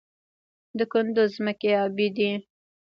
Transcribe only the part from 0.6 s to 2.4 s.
د کندز ځمکې ابي دي